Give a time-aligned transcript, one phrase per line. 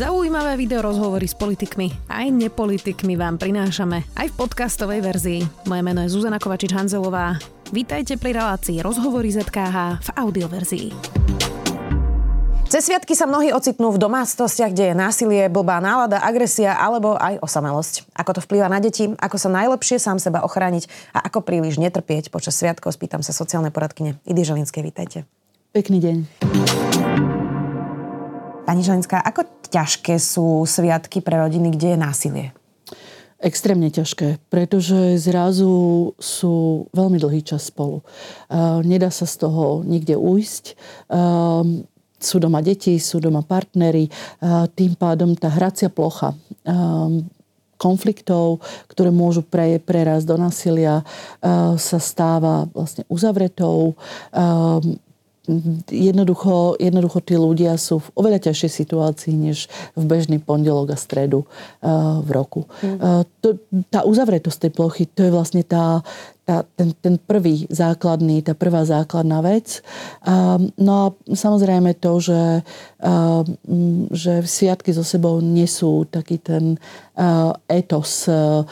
[0.00, 5.40] Zaujímavé video rozhovory s politikmi aj nepolitikmi vám prinášame aj v podcastovej verzii.
[5.68, 7.36] Moje meno je Zuzana Kovačič-Hanzelová.
[7.68, 10.88] Vítajte pri relácii Rozhovory ZKH v audioverzii.
[12.72, 17.36] Cez sviatky sa mnohí ocitnú v domácnostiach, kde je násilie, blbá nálada, agresia alebo aj
[17.44, 18.08] osamelosť.
[18.16, 22.32] Ako to vplýva na deti, ako sa najlepšie sám seba ochrániť a ako príliš netrpieť
[22.32, 24.80] počas sviatkov, spýtam sa sociálnej poradkyne Idy Želinskej.
[24.80, 25.28] Vítajte.
[25.76, 26.16] Pekný deň.
[28.70, 32.46] Pani Želinská, ako ťažké sú sviatky pre rodiny, kde je násilie?
[33.42, 38.06] Extrémne ťažké, pretože zrazu sú veľmi dlhý čas spolu.
[38.46, 40.78] Uh, nedá sa z toho nikde ujsť.
[41.10, 41.82] Uh,
[42.22, 46.38] sú doma deti, sú doma partnery, uh, tým pádom tá hracia plocha
[47.74, 51.00] konfliktov, ktoré môžu pre, prerásť do násilia,
[51.74, 53.96] sa stáva vlastne uzavretou
[55.90, 59.66] jednoducho, jednoducho tí ľudia sú v oveľa ťažšej situácii než
[59.98, 62.70] v bežný pondelok a stredu uh, v roku.
[62.80, 62.96] Mm.
[62.98, 63.58] Uh, to,
[63.90, 66.00] tá uzavretosť tej plochy, to je vlastne tá,
[66.50, 69.86] tá, ten, ten prvý základný, tá prvá základná vec.
[70.26, 72.66] Um, no a samozrejme to, že,
[72.98, 76.74] um, že sviatky so sebou nesú taký ten
[77.14, 78.66] uh, etos uh,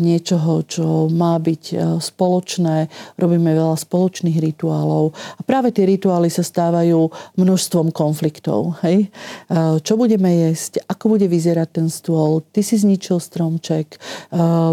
[0.00, 2.88] niečoho, čo má byť uh, spoločné.
[3.20, 5.12] Robíme veľa spoločných rituálov.
[5.36, 8.80] A práve tie rituály sa stávajú množstvom konfliktov.
[8.88, 9.12] Hej?
[9.52, 10.80] Uh, čo budeme jesť?
[10.88, 12.40] Ako bude vyzerať ten stôl?
[12.40, 14.00] Ty si zničil stromček.
[14.32, 14.72] Uh,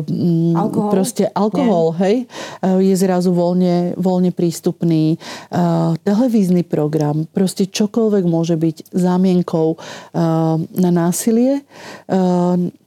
[0.56, 0.92] alkohol?
[0.96, 2.00] Proste alkohol, Nie.
[2.00, 2.16] hej?
[2.62, 5.18] Je zrazu voľne, voľne prístupný.
[6.02, 9.78] Televízny program, proste čokoľvek môže byť zámienkou
[10.76, 11.62] na násilie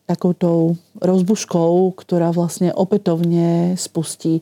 [0.09, 4.41] takoutou rozbuškou, ktorá vlastne opätovne spustí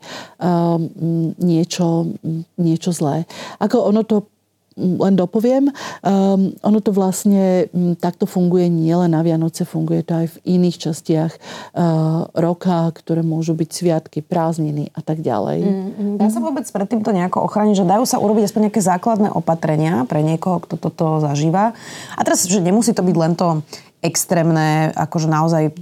[1.42, 2.14] niečo,
[2.54, 3.26] niečo zlé.
[3.58, 4.30] Ako ono to
[4.76, 10.26] len dopoviem, um, ono to vlastne um, takto funguje nielen na Vianoce, funguje to aj
[10.36, 15.58] v iných častiach uh, roka, ktoré môžu byť sviatky, prázdniny a tak ďalej.
[15.64, 19.28] Mm, Dá sa vôbec pred týmto nejako ochrániť, že dajú sa urobiť aspoň nejaké základné
[19.32, 21.72] opatrenia pre niekoho, kto toto zažíva.
[22.12, 23.64] A teraz, že nemusí to byť len to
[24.04, 25.72] extrémne, akože naozaj e,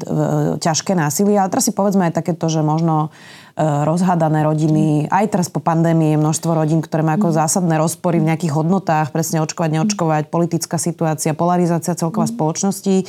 [0.63, 3.11] ťažké násilie, ale teraz si povedzme aj takéto, že možno
[3.55, 5.07] rozhádané rodiny.
[5.07, 7.37] Aj teraz po pandémii je množstvo rodín, ktoré má ako mm.
[7.39, 12.35] zásadné rozpory v nejakých hodnotách, presne očkovať, neočkovať, politická situácia, polarizácia celková mm.
[12.35, 12.97] spoločnosti.
[12.99, 13.05] E,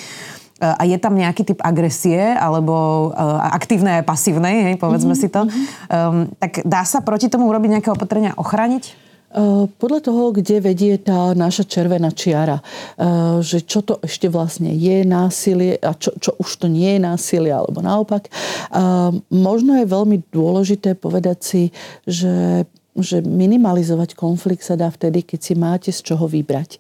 [0.62, 5.30] a je tam nejaký typ agresie alebo uh, aktívnej a pasívnej, hej, povedzme mm-hmm.
[5.30, 5.50] si to.
[5.90, 9.05] Um, tak dá sa proti tomu urobiť nejaké opatrenia, ochrániť?
[9.36, 14.72] Eh, podľa toho, kde vedie tá naša červená čiara, eh, že čo to ešte vlastne
[14.72, 18.32] je násilie a čo, čo už to nie je násilie, alebo naopak.
[18.32, 21.64] Eh, možno je veľmi dôležité povedať si,
[22.08, 22.64] že
[22.96, 26.80] že minimalizovať konflikt sa dá vtedy, keď si máte z čoho vybrať.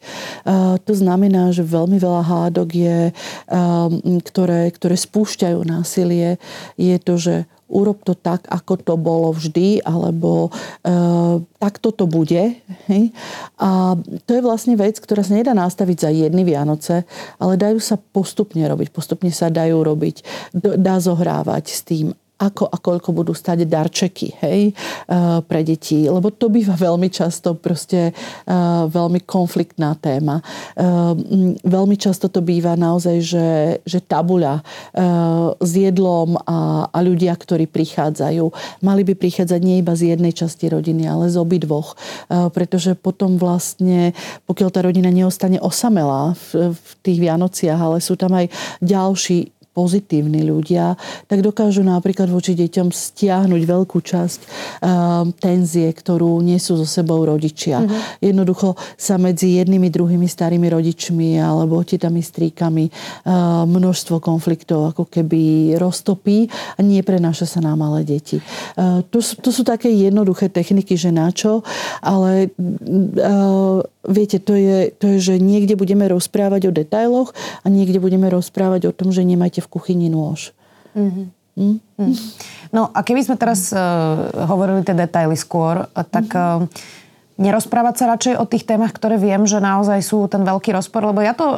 [0.87, 2.99] To znamená, že veľmi veľa hádok je,
[4.23, 6.39] ktoré, ktoré spúšťajú násilie,
[6.79, 7.35] je to, že
[7.75, 10.49] urob to tak, ako to bolo vždy, alebo e,
[11.59, 12.55] takto to bude.
[12.87, 13.03] Hej?
[13.59, 17.03] A to je vlastne vec, ktorá sa nedá nastaviť za jedny Vianoce,
[17.35, 18.95] ale dajú sa postupne robiť.
[18.95, 20.23] Postupne sa dajú robiť,
[20.79, 26.03] dá zohrávať s tým, ako a koľko budú stať darčeky hej, eh, pre deti.
[26.03, 30.43] Lebo to býva veľmi často proste eh, veľmi konfliktná téma.
[30.75, 30.83] Eh,
[31.63, 33.49] veľmi často to býva naozaj, že,
[33.87, 34.61] že tabuľa
[35.59, 38.45] s jedlom a, a ľudia, ktorí prichádzajú,
[38.83, 41.95] mali by prichádzať nie iba z jednej časti rodiny, ale z obidvoch.
[42.27, 44.15] Pretože potom vlastne,
[44.47, 48.49] pokiaľ tá rodina neostane osamelá v, v tých Vianociach, ale sú tam aj
[48.81, 50.95] ďalší pozitívni ľudia,
[51.27, 57.83] tak dokážu napríklad voči deťom stiahnuť veľkú časť uh, tenzie, ktorú nesú so sebou rodičia.
[57.83, 58.23] Mm-hmm.
[58.23, 65.75] Jednoducho sa medzi jednými, druhými starými rodičmi alebo otitami, stríkami uh, množstvo konfliktov ako keby
[65.75, 68.39] roztopí a nie prenáša sa na malé deti.
[68.79, 71.67] Uh, to, to sú také jednoduché techniky, že na čo,
[71.99, 78.01] ale uh, viete, to je, to je, že niekde budeme rozprávať o detailoch a niekde
[78.01, 80.55] budeme rozprávať o tom, že nemajte v kuchyni nôž.
[80.95, 81.25] Mm-hmm.
[81.55, 81.79] Mm?
[81.95, 82.15] Mm.
[82.75, 83.79] No a keby sme teraz uh,
[84.51, 86.67] hovorili tie detaily skôr, tak uh,
[87.39, 91.23] nerozprávať sa radšej o tých témach, ktoré viem, že naozaj sú ten veľký rozpor, lebo
[91.23, 91.57] ja to uh,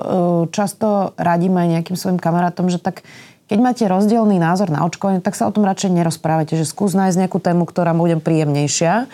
[0.54, 3.02] často radím aj nejakým svojim kamarátom, že tak
[3.48, 7.16] keď máte rozdielný názor na očkovanie, tak sa o tom radšej nerozprávate, že skús nájsť
[7.24, 9.08] nejakú tému, ktorá bude príjemnejšia.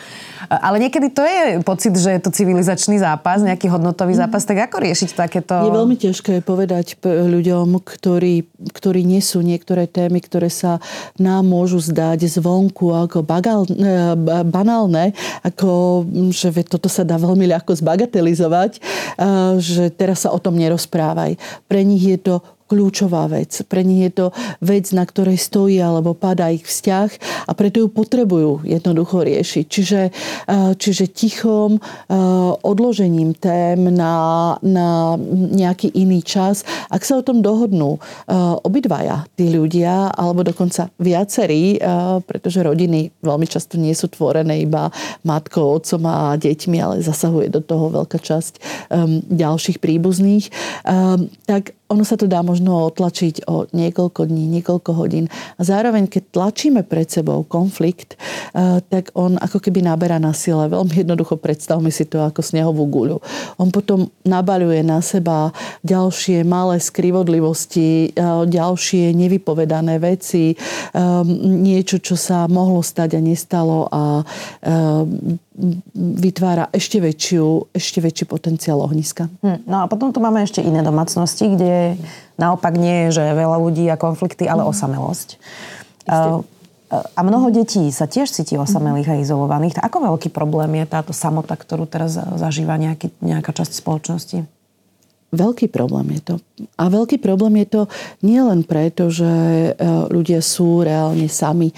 [0.50, 4.90] Ale niekedy to je pocit, že je to civilizačný zápas, nejaký hodnotový zápas, tak ako
[4.90, 5.54] riešiť takéto...
[5.54, 10.82] Je veľmi ťažké povedať ľuďom, ktorí, ktorí nesú niektoré témy, ktoré sa
[11.22, 14.18] nám môžu zdať zvonku ako bagal, e,
[14.50, 15.14] banálne,
[15.46, 16.04] ako
[16.34, 18.80] že toto sa dá veľmi ľahko zbagatelizovať, e,
[19.62, 21.38] že teraz sa o tom nerozprávaj.
[21.70, 22.36] Pre nich je to
[22.74, 23.54] kľúčová vec.
[23.70, 24.26] Pre nich je to
[24.66, 27.10] vec, na ktorej stojí alebo padá ich vzťah
[27.46, 29.66] a preto ju potrebujú jednoducho riešiť.
[29.70, 32.14] Čiže, eh, čiže tichom, eh,
[32.66, 35.14] odložením tém na, na
[35.54, 36.66] nejaký iný čas.
[36.90, 38.34] Ak sa o tom dohodnú eh,
[38.66, 41.78] obidvaja tí ľudia, alebo dokonca viacerí,
[42.24, 44.88] pretože rodiny veľmi často nie sú tvorené iba
[45.28, 48.54] matkou, otcom a deťmi, ale zasahuje do toho veľká časť
[49.28, 50.48] ďalších príbuzných,
[51.44, 55.28] tak ono sa to dá možno otlačiť o niekoľko dní, niekoľko hodín.
[55.60, 60.72] A zároveň, keď tlačíme pred sebou konflikt, eh, tak on ako keby naberá na sile.
[60.72, 63.18] Veľmi jednoducho predstavme si to ako snehovú guľu.
[63.60, 65.52] On potom nabaľuje na seba
[65.84, 71.00] ďalšie malé skrivodlivosti, eh, ďalšie nevypovedané veci, eh,
[71.44, 74.26] niečo, čo sa mohlo stať a nestalo a
[75.94, 79.30] vytvára ešte, väčšiu, ešte väčší potenciál ohniska.
[79.46, 81.96] Hm, no a potom tu máme ešte iné domácnosti, kde
[82.42, 84.70] naopak nie je, že veľa ľudí a konflikty, ale mm.
[84.74, 85.30] osamelosť.
[86.10, 86.42] A,
[86.94, 89.82] a mnoho detí sa tiež cíti osamelých a izolovaných.
[89.82, 94.46] Ako veľký problém je táto samota, ktorú teraz zažíva nejaký, nejaká časť spoločnosti?
[95.34, 96.36] Veľký problém je to.
[96.54, 97.82] A veľký problém je to
[98.22, 99.70] nielen preto, že e,
[100.14, 101.76] ľudia sú reálne sami e,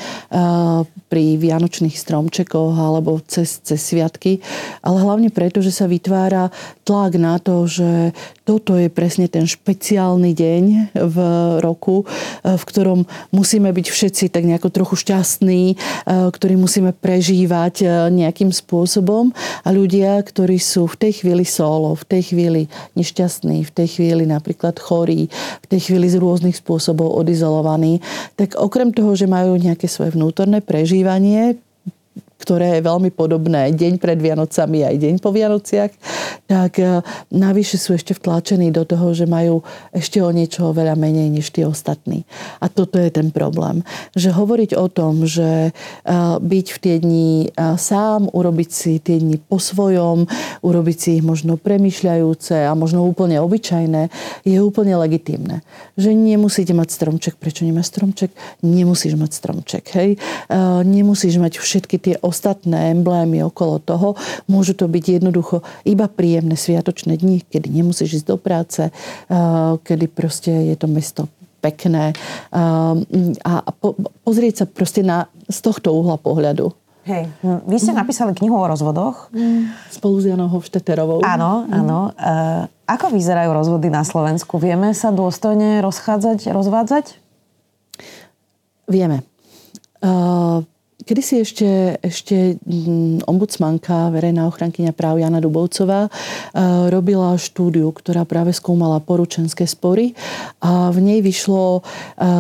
[1.08, 4.44] pri vianočných stromčekoch alebo cez, cez sviatky,
[4.84, 6.52] ale hlavne preto, že sa vytvára
[6.84, 8.12] tlak na to, že
[8.44, 11.18] toto je presne ten špeciálny deň v
[11.64, 18.52] roku, e, v ktorom musíme byť všetci tak nejako trochu šťastní, ktorý musíme prežívať nejakým
[18.52, 19.32] spôsobom.
[19.64, 22.62] A ľudia, ktorí sú v tej chvíli solo, v tej chvíli
[23.00, 25.28] nešťastní, v tej chvíli napríklad chorý,
[25.62, 28.00] v tej chvíli z rôznych spôsobov odizolovaný,
[28.40, 31.60] tak okrem toho, že majú nejaké svoje vnútorné prežívanie,
[32.36, 35.92] ktoré je veľmi podobné deň pred Vianocami aj deň po Vianociach,
[36.46, 37.02] tak e,
[37.34, 41.66] navyše sú ešte vtlačení do toho, že majú ešte o niečo veľa menej než tí
[41.66, 42.22] ostatní.
[42.62, 43.82] A toto je ten problém.
[44.14, 45.72] Že hovoriť o tom, že e,
[46.38, 50.30] byť v tie dni e, sám, urobiť si tie dni po svojom,
[50.62, 54.14] urobiť si ich možno premyšľajúce a možno úplne obyčajné,
[54.46, 55.66] je úplne legitimné.
[55.98, 57.42] Že nemusíte mať stromček.
[57.42, 58.30] Prečo nemáš stromček?
[58.62, 59.84] Nemusíš mať stromček.
[59.98, 60.10] Hej?
[60.86, 62.35] Nemusíš mať všetky tie ostatné
[62.92, 64.20] emblémy okolo toho.
[64.52, 68.82] Môžu to byť jednoducho iba príjemné sviatočné dni, kedy nemusíš ísť do práce,
[69.84, 71.30] kedy proste je to mesto
[71.64, 72.14] pekné
[73.42, 73.54] a
[74.22, 76.70] pozrieť sa proste na, z tohto uhla pohľadu.
[77.06, 78.02] Hej, hm, vy ste mm.
[78.02, 79.30] napísali knihu o rozvodoch.
[79.30, 79.70] Mm.
[79.94, 81.22] Spolu s Janou Hofšteterovou.
[81.22, 81.78] Áno, mm.
[81.78, 82.00] áno.
[82.18, 84.58] Uh, ako vyzerajú rozvody na Slovensku?
[84.58, 87.06] Vieme sa dôstojne rozchádzať, rozvádzať?
[88.90, 89.22] Vieme.
[90.02, 90.66] Uh,
[91.06, 96.12] Kedy si ešte, ešte mm, ombudsmanka, verejná ochrankyňa práv Jana Dubovcová e,
[96.90, 100.18] robila štúdiu, ktorá práve skúmala poručenské spory
[100.66, 101.82] a v nej vyšlo e,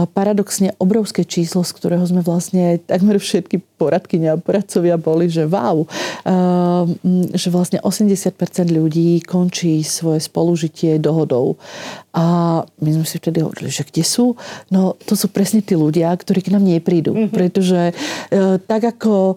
[0.09, 5.83] paradoxne obrovské číslo, z ktorého sme vlastne takmer všetky poradkyne a poradcovia boli, že wow,
[5.83, 5.87] e,
[7.35, 8.35] že vlastne 80%
[8.71, 11.59] ľudí končí svoje spolužitie dohodou.
[12.15, 14.39] A my sme si vtedy hovorili, že kde sú?
[14.71, 17.11] No to sú presne tí ľudia, ktorí k nám neprídu.
[17.11, 17.35] Mm-hmm.
[17.35, 17.91] Pretože
[18.71, 19.35] tak ako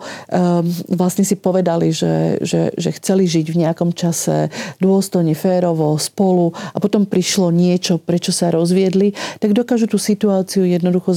[0.87, 4.46] vlastne si povedali, že, že, že chceli žiť v nejakom čase
[4.79, 9.11] dôstojne, férovo, spolu a potom prišlo niečo, prečo sa rozviedli,
[9.42, 11.11] tak dokážu tú situáciu jednoducho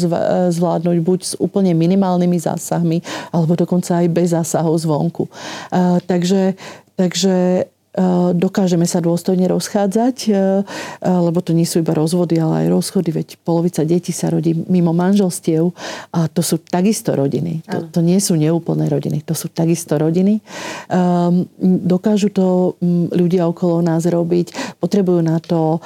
[0.50, 5.27] zvládnuť buď s úplne minimálnymi zásahmi, alebo dokonca aj bez zásahov zvonku.
[6.08, 6.56] Takže,
[6.96, 10.63] takže Eh, dokážeme sa dôstojne rozchádzať, eh,
[11.03, 14.96] lebo to nie sú iba rozvody, ale aj rozchody, veď polovica detí sa rodí mimo
[14.96, 15.75] manželstiev
[16.15, 17.60] a to sú takisto rodiny.
[17.68, 20.39] To, to nie sú neúplné rodiny, to sú takisto rodiny.
[20.88, 21.51] Ehm,
[21.84, 22.80] dokážu to
[23.12, 25.84] ľudia okolo nás robiť, potrebujú na to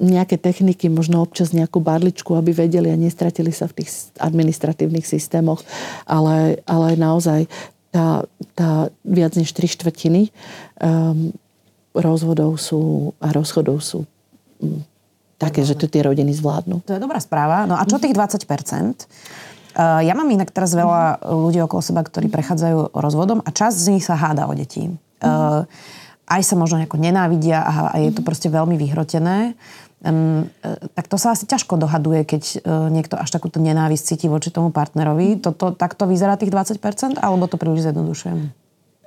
[0.00, 5.60] nejaké techniky, možno občas nejakú barličku, aby vedeli a nestratili sa v tých administratívnych systémoch,
[6.08, 7.44] ale, ale naozaj
[7.92, 8.24] tá,
[8.56, 10.32] tá viac než tri štvrtiny
[10.80, 11.36] um,
[11.92, 14.08] rozvodov sú a rozchodov sú
[14.62, 14.80] um,
[15.36, 16.80] také, že to tie rodiny zvládnu.
[16.88, 17.68] To je dobrá správa.
[17.68, 18.46] No a čo tých 20%?
[19.70, 23.90] Uh, ja mám inak teraz veľa ľudí okolo seba, ktorí prechádzajú rozvodom a časť z
[23.92, 24.90] nich sa háda o deti.
[25.20, 25.68] Uh,
[26.30, 29.58] aj sa možno nejako nenávidia a, a je to proste veľmi vyhrotené.
[30.00, 30.48] Um,
[30.96, 34.72] tak to sa asi ťažko dohaduje, keď uh, niekto až takúto nenávisť cíti voči tomu
[34.72, 35.44] partnerovi.
[35.44, 38.48] Toto, takto vyzerá tých 20%, alebo to príliš zjednodušujem?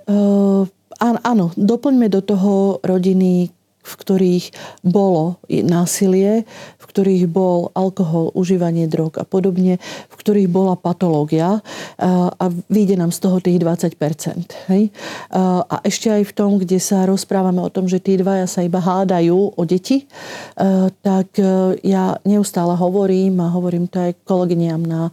[0.06, 0.70] Uh,
[1.02, 3.50] áno, doplňme do toho rodiny,
[3.84, 4.46] v ktorých
[4.82, 6.48] bolo násilie,
[6.80, 9.78] v ktorých bol alkohol, užívanie drog a podobne,
[10.10, 11.60] v ktorých bola patológia
[12.00, 14.00] a vyjde nám z toho tých 20
[14.72, 14.90] hej?
[15.36, 18.80] A ešte aj v tom, kde sa rozprávame o tom, že tí dvaja sa iba
[18.80, 20.08] hádajú o deti,
[21.04, 25.12] tak e, ja neustále hovorím a hovorím to aj kolegyniam na e,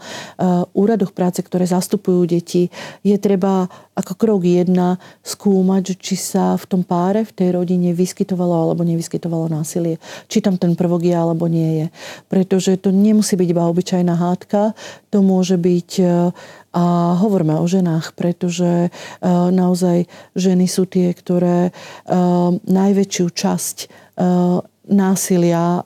[0.76, 2.70] úradoch práce, ktoré zastupujú deti,
[3.02, 3.66] je treba
[4.00, 9.52] ako krok jedna skúmať, či sa v tom páre, v tej rodine vyskytovalo alebo nevyskytovalo
[9.52, 10.00] násilie.
[10.26, 11.86] Či tam ten prvok je alebo nie je.
[12.32, 14.72] Pretože to nemusí byť iba obyčajná hádka,
[15.12, 16.04] to môže byť e,
[16.70, 16.84] a
[17.18, 18.88] hovoríme o ženách, pretože e,
[19.50, 20.06] naozaj
[20.38, 21.72] ženy sú tie, ktoré e,
[22.64, 23.78] najväčšiu časť
[24.84, 25.80] násilia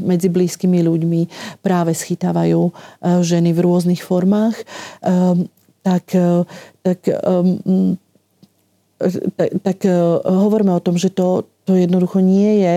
[0.00, 1.22] medzi blízkymi ľuďmi
[1.60, 2.72] práve schytávajú
[3.20, 4.56] ženy v rôznych formách
[5.84, 6.16] tak,
[6.80, 6.98] tak,
[7.28, 7.94] um,
[9.36, 9.78] tak, tak
[10.24, 12.76] hovoríme o tom, že to, to jednoducho nie je,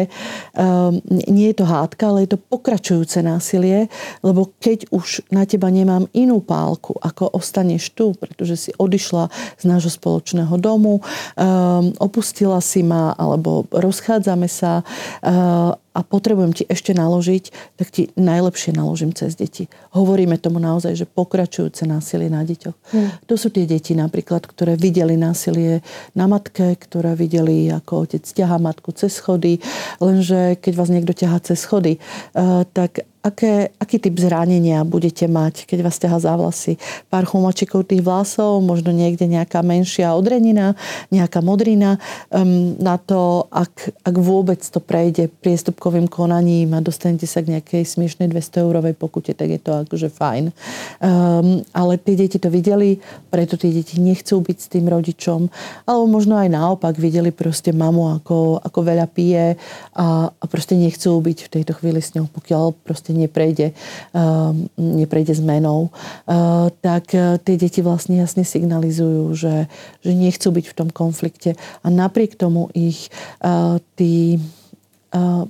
[0.56, 3.92] um, nie je to hádka, ale je to pokračujúce násilie,
[4.24, 9.28] lebo keď už na teba nemám inú pálku, ako ostaneš tu, pretože si odišla
[9.60, 16.64] z nášho spoločného domu, um, opustila si ma, alebo rozchádzame sa uh, a potrebujem ti
[16.70, 19.66] ešte naložiť, tak ti najlepšie naložím cez deti.
[19.98, 22.78] Hovoríme tomu naozaj, že pokračujúce násilie na deťoch.
[22.94, 23.10] Hmm.
[23.26, 25.82] To sú tie deti napríklad, ktoré videli násilie
[26.14, 29.58] na matke, ktoré videli, ako otec ťaha matku cez schody,
[29.98, 35.68] lenže keď vás niekto ťahá cez schody, eh, tak aké, aký typ zranenia budete mať,
[35.68, 36.74] keď vás ťaha za vlasy.
[37.12, 40.74] Pár chumačikov tých vlasov, možno niekde nejaká menšia odrenina,
[41.12, 42.00] nejaká modrina.
[42.32, 47.84] Um, na to, ak, ak vôbec to prejde priestupkovým konaním a dostanete sa k nejakej
[47.84, 50.56] smiešnej 200 eurovej pokute, tak je to akože fajn.
[51.04, 52.98] Um, ale tie deti to videli,
[53.28, 55.52] preto tie deti nechcú byť s tým rodičom.
[55.84, 59.60] Alebo možno aj naopak videli proste mamu, ako, ako veľa pije
[59.98, 63.74] a, a proste nechcú byť v tejto chvíli s ňou, pokiaľ proste neprejde,
[64.14, 69.66] ehm, neprejde zmenou, ehm, tak e, tie deti vlastne jasne signalizujú, že,
[70.06, 73.10] že nechcú byť v tom konflikte a napriek tomu ich
[73.42, 74.40] e, tí e,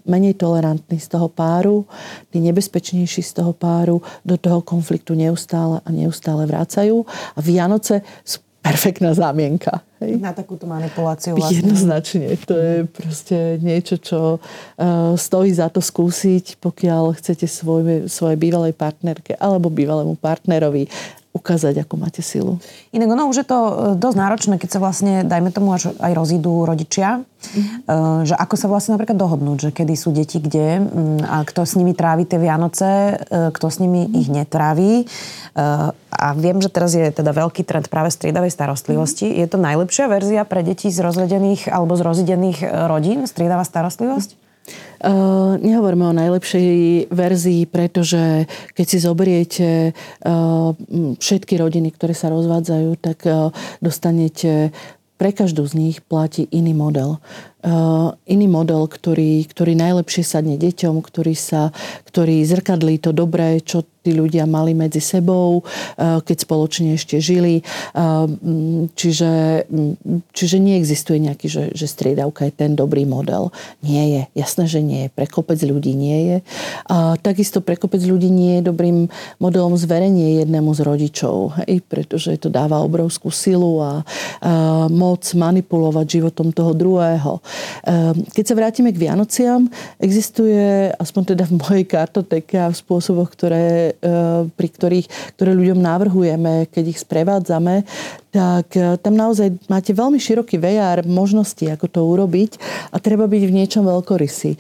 [0.07, 1.83] menej tolerantní z toho páru,
[2.31, 7.03] tí nebezpečnejší z toho páru do toho konfliktu neustále a neustále vrácajú.
[7.35, 9.86] A Vianoce sú perfektná zámienka.
[10.01, 10.21] Hej?
[10.21, 11.65] Na takúto manipuláciu vlastne.
[11.65, 12.37] Jednoznačne.
[12.45, 18.77] To je proste niečo, čo uh, stojí za to skúsiť, pokiaľ chcete svoj, svojej bývalej
[18.77, 20.85] partnerke alebo bývalému partnerovi
[21.37, 22.57] ukázať, ako máte silu.
[22.89, 26.11] Inak ono už je to e, dosť náročné, keď sa vlastne, dajme tomu, až aj
[26.17, 28.25] rozídu rodičia, mm-hmm.
[28.25, 31.77] že ako sa vlastne napríklad dohodnúť, že kedy sú deti kde mm, a kto s
[31.77, 34.19] nimi trávi tie Vianoce, e, kto s nimi mm-hmm.
[34.19, 34.93] ich netráví.
[36.17, 39.25] A viem, že teraz je teda veľký trend práve striedavej starostlivosti.
[39.25, 39.41] Mm-hmm.
[39.41, 44.46] Je to najlepšia verzia pre deti z rozvedených alebo z rozidených rodín, striedavá starostlivosť?
[44.97, 50.73] Uh, nehovoríme o najlepšej verzii, pretože keď si zoberiete uh,
[51.21, 54.73] všetky rodiny, ktoré sa rozvádzajú, tak uh, dostanete
[55.17, 57.17] pre každú z nich platí iný model.
[57.67, 61.75] Uh, iný model, ktorý, ktorý najlepšie sadne deťom, ktorý, sa,
[62.07, 65.67] ktorý zrkadlí to dobré, čo tí ľudia mali medzi sebou,
[65.99, 67.59] eh, keď spoločne ešte žili.
[67.59, 68.27] Eh,
[68.95, 69.67] čiže,
[70.31, 73.51] čiže neexistuje nejaký, že, že striedavka je ten dobrý model.
[73.83, 74.21] Nie je.
[74.39, 75.09] Jasné, že nie je.
[75.11, 75.27] Pre
[75.67, 76.37] ľudí nie je.
[76.87, 79.11] A takisto pre kopec ľudí nie je dobrým
[79.43, 84.05] modelom zverenie jednému z rodičov, hej, pretože to dáva obrovskú silu a,
[84.39, 87.43] a moc manipulovať životom toho druhého.
[87.83, 89.67] Eh, keď sa vrátime k Vianociam,
[89.99, 95.79] existuje, aspoň teda v mojej kartoteke a v spôsoboch, ktoré E, pri ktorých, ktoré ľuďom
[95.81, 97.81] navrhujeme, keď ich sprevádzame,
[98.37, 102.61] tak e, tam naozaj máte veľmi široký VR možnosti, ako to urobiť
[102.93, 104.53] a treba byť v niečom veľkorysý.
[104.53, 104.59] E,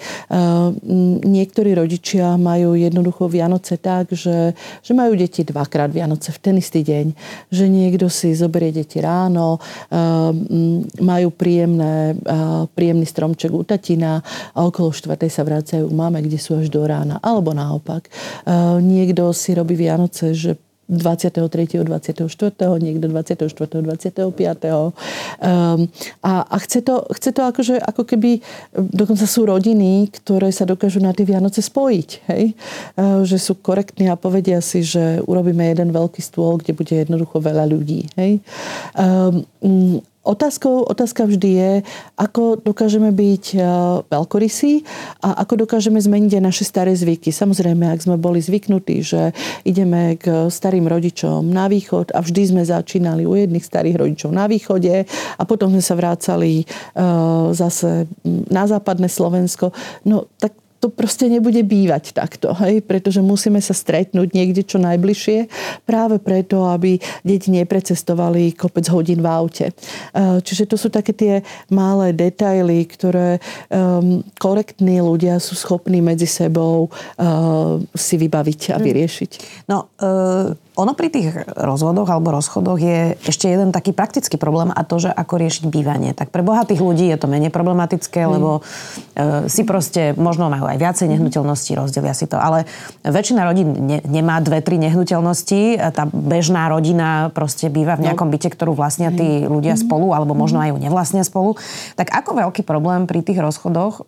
[1.21, 6.81] niektorí rodičia majú jednoducho Vianoce tak, že, že majú deti dvakrát Vianoce v ten istý
[6.81, 7.13] deň,
[7.53, 9.59] že niekto si zoberie deti ráno,
[10.97, 12.15] majú príjemné,
[12.73, 14.23] príjemný stromček u tatina
[14.55, 17.19] a okolo štvrtej sa vracajú máme, kde sú až do rána.
[17.19, 18.07] Alebo naopak.
[18.79, 20.55] Niekto si robí Vianoce, že
[20.87, 21.83] 23.
[21.83, 22.23] 24.
[22.79, 23.83] niekto 24.
[23.83, 24.23] 25.
[24.23, 25.87] Um,
[26.23, 28.39] a, a chce, to, chce to akože, ako keby,
[28.73, 32.09] dokonca sú rodiny, ktoré sa dokážu na tie Vianoce spojiť.
[32.31, 32.55] Hej?
[32.95, 37.43] Uh, že sú korektní a povedia si, že urobíme jeden veľký stôl, kde bude jednoducho
[37.43, 38.07] veľa ľudí.
[38.15, 38.39] Hej?
[38.95, 39.43] Um,
[40.27, 41.71] otázkou, otázka vždy je,
[42.19, 43.57] ako dokážeme byť e,
[44.11, 44.83] veľkorysí
[45.23, 47.31] a ako dokážeme zmeniť aj naše staré zvyky.
[47.31, 49.31] Samozrejme, ak sme boli zvyknutí, že
[49.63, 54.51] ideme k starým rodičom na východ a vždy sme začínali u jedných starých rodičov na
[54.51, 55.07] východe
[55.39, 56.65] a potom sme sa vrácali e,
[57.55, 58.11] zase
[58.51, 59.71] na západné Slovensko,
[60.03, 62.85] no tak to proste nebude bývať takto, hej?
[62.85, 65.49] pretože musíme sa stretnúť niekde čo najbližšie,
[65.89, 69.65] práve preto, aby deti neprecestovali kopec hodín v aute.
[69.69, 69.73] E,
[70.45, 71.33] čiže to sú také tie
[71.73, 78.83] malé detaily, ktoré um, korektní ľudia sú schopní medzi sebou uh, si vybaviť a hm.
[78.85, 79.31] vyriešiť.
[79.67, 84.85] No, uh ono pri tých rozvodoch alebo rozchodoch je ešte jeden taký praktický problém a
[84.85, 86.13] to, že ako riešiť bývanie.
[86.13, 88.29] Tak pre bohatých ľudí je to menej problematické, mm.
[88.29, 92.37] lebo e, si proste možno majú aj viacej nehnuteľností, rozdelia si to.
[92.37, 92.69] Ale
[93.01, 95.81] väčšina rodín ne, nemá dve, tri nehnuteľnosti.
[95.97, 98.13] Tá bežná rodina proste býva v no.
[98.13, 99.81] nejakom byte, ktorú vlastnia tí ľudia mm.
[99.81, 101.57] spolu, alebo možno aj ju nevlastnia spolu.
[101.97, 104.05] Tak ako veľký problém pri tých rozchodoch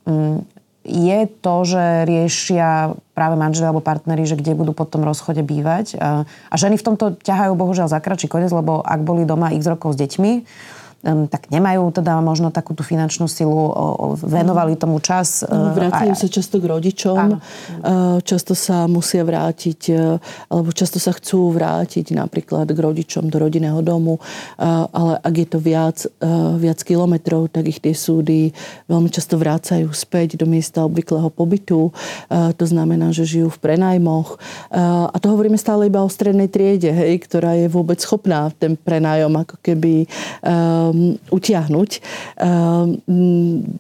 [0.90, 5.96] je to, že riešia práve manželi alebo partneri, že kde budú po tom rozchode bývať.
[6.02, 9.94] A ženy v tomto ťahajú bohužiaľ za kračí koniec, lebo ak boli doma x rokov
[9.94, 10.32] s deťmi,
[11.04, 13.72] tak nemajú teda možno takú tú finančnú silu,
[14.20, 15.48] venovali tomu čas.
[15.48, 17.38] No, vracajú sa často k rodičom, áno.
[18.24, 20.20] často sa musia vrátiť, e,
[20.52, 24.20] alebo často sa chcú vrátiť napríklad k rodičom do rodinného domu,
[24.60, 26.30] ale ak je to viac, e,
[26.60, 28.52] viac kilometrov, tak ich tie súdy
[28.92, 31.90] veľmi často vrácajú späť do miesta obvyklého pobytu.
[32.28, 34.42] E, to znamená, že žijú v prenajmoch.
[35.10, 39.32] A to hovoríme stále iba o strednej triede, hej, ktorá je vôbec schopná ten prenájom
[39.32, 40.10] ako keby
[40.90, 41.90] um, utiahnuť.
[42.42, 43.00] Um,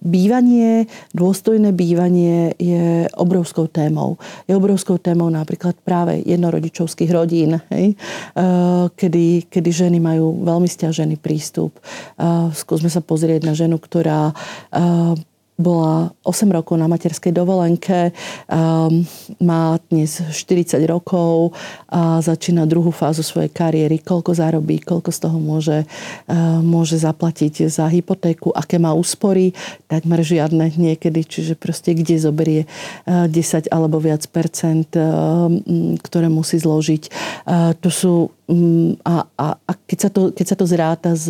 [0.01, 4.21] bývanie, dôstojné bývanie je obrovskou témou.
[4.45, 7.97] Je obrovskou témou napríklad práve jednorodičovských rodín, hej?
[8.37, 11.75] Uh, kedy, kedy ženy majú veľmi stiažený prístup.
[12.15, 15.17] Uh, skúsme sa pozrieť na ženu, ktorá uh,
[15.59, 18.15] bola 8 rokov na materskej dovolenke,
[18.47, 19.03] um,
[19.43, 21.51] má dnes 40 rokov
[21.91, 23.99] a začína druhú fázu svojej kariéry.
[23.99, 29.51] Koľko zarobí, koľko z toho môže, uh, môže zaplatiť za hypotéku, aké má úspory,
[29.91, 35.51] takmer žiadne niekedy, čiže proste kde zoberie uh, 10 alebo viac percent, uh,
[35.99, 37.03] ktoré musí zložiť.
[37.43, 41.27] Uh, to sú um, a, a, a keď, sa to, keď sa to zráta s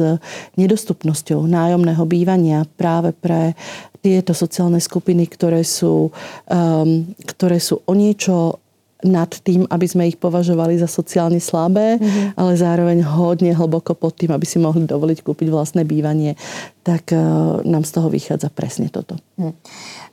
[0.56, 3.58] nedostupnosťou nájomného bývania práve pre
[4.00, 6.12] tieto sociálne skupiny, ktoré sú,
[6.48, 6.90] um,
[7.24, 8.60] ktoré sú o niečo
[9.00, 12.36] nad tým, aby sme ich považovali za sociálne slabé, mm-hmm.
[12.36, 16.36] ale zároveň hodne hlboko pod tým, aby si mohli dovoliť kúpiť vlastné bývanie,
[16.84, 19.16] tak uh, nám z toho vychádza presne toto.
[19.40, 19.56] Mm.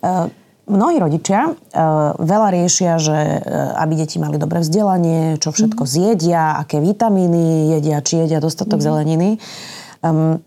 [0.02, 0.30] Uh...
[0.66, 1.54] Mnohí rodičia uh,
[2.18, 5.94] veľa riešia, že uh, aby deti mali dobré vzdelanie, čo všetko mm-hmm.
[5.94, 8.90] zjedia, aké vitamíny jedia, či jedia dostatok mm-hmm.
[8.90, 9.30] zeleniny.
[10.02, 10.42] Um,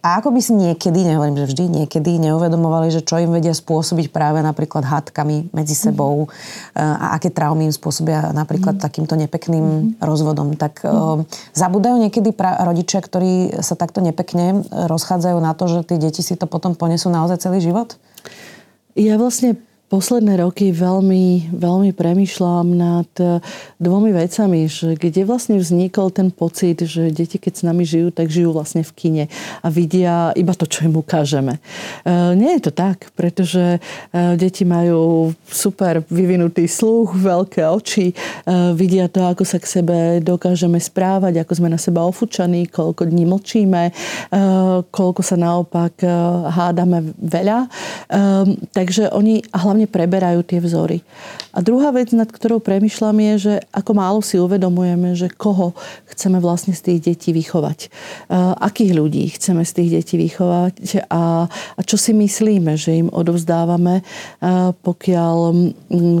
[0.00, 4.08] a ako by si niekedy, nehovorím, že vždy, niekedy neuvedomovali, že čo im vedia spôsobiť
[4.08, 5.80] práve napríklad hádkami medzi mhm.
[5.80, 6.80] sebou mm.
[6.80, 8.82] a aké traumy im spôsobia napríklad mm.
[8.82, 9.82] takýmto nepekným mm.
[10.00, 10.56] rozvodom.
[10.56, 11.28] Tak mm.
[11.52, 16.32] zabúdajú niekedy pra- rodičia, ktorí sa takto nepekne rozchádzajú na to, že tie deti si
[16.32, 18.00] to potom ponesú naozaj celý život?
[18.96, 23.42] Ja vlastne posledné roky veľmi, veľmi premyšľam nad eh,
[23.82, 28.30] dvomi vecami, že kde vlastne vznikol ten pocit, že deti, keď s nami žijú, tak
[28.30, 29.24] žijú vlastne v kine
[29.60, 31.58] a vidia iba to, čo im ukážeme.
[32.06, 38.14] Eh, nie je to tak, pretože eh, deti majú super vyvinutý sluch, veľké oči,
[38.76, 43.26] vidia to, ako sa k sebe dokážeme správať, ako sme na seba ofúčaní, koľko dní
[43.26, 43.90] mlčíme,
[44.92, 45.98] koľko sa naopak
[46.54, 47.66] hádame veľa.
[48.70, 51.00] Takže oni, a hlavne hlavne preberajú tie vzory.
[51.56, 55.72] A druhá vec, nad ktorou premyšľam je, že ako málo si uvedomujeme, že koho
[56.12, 57.88] chceme vlastne z tých detí vychovať.
[58.60, 64.04] Akých ľudí chceme z tých detí vychovať a, a čo si myslíme, že im odovzdávame,
[64.84, 65.36] pokiaľ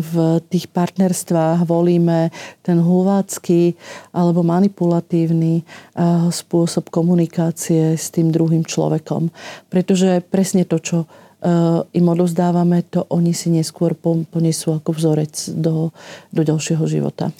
[0.00, 0.14] v
[0.48, 2.32] tých partnerstvách volíme
[2.64, 3.76] ten hulvácky
[4.16, 5.62] alebo manipulatívny
[6.32, 9.28] spôsob komunikácie s tým druhým človekom.
[9.68, 10.98] Pretože presne to, čo
[11.92, 13.96] im odovzdávame, to oni si neskôr
[14.28, 15.88] ponesú ako vzorec do,
[16.30, 17.32] do ďalšieho života.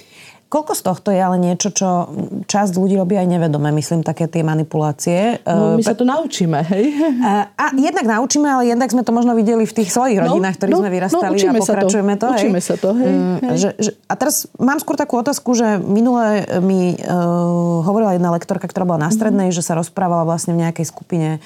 [0.51, 2.11] Koľko z tohto je ale niečo, čo
[2.43, 5.47] časť ľudí robí aj nevedome, myslím, také tie manipulácie?
[5.47, 6.91] No, my sa to naučíme, hej?
[7.23, 10.59] A, a jednak naučíme, ale jednak sme to možno videli v tých svojich no, rodinách,
[10.59, 12.27] ktorých no, sme vyrastali no, a pokračujeme to.
[12.27, 12.39] to hej?
[12.43, 13.13] Učíme sa to, hej.
[13.15, 13.57] Mm, hej.
[13.63, 18.67] Že, že, a teraz mám skôr takú otázku, že minule mi uh, hovorila jedna lektorka,
[18.67, 19.63] ktorá bola na strednej, mm-hmm.
[19.63, 21.39] že sa rozprávala vlastne v nejakej skupine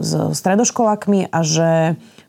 [0.00, 1.70] s stredoškolákmi a že